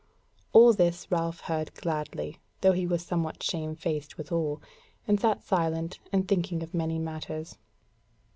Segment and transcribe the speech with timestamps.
[0.51, 4.59] All this Ralph heard gladly, though he was somewhat shamefaced withal,
[5.07, 7.59] and sat silent and thinking of many matters.